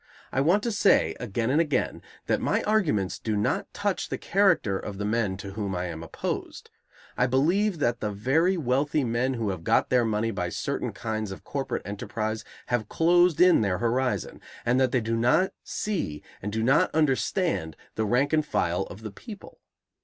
[0.31, 4.79] I want to say, again and again, that my arguments do not touch the character
[4.79, 6.71] of the men to whom I am opposed.
[7.15, 11.31] I believe that the very wealthy men who have got their money by certain kinds
[11.31, 16.51] of corporate enterprise have closed in their horizon, and that they do not see and
[16.51, 19.59] do not understand the rank and file of the people.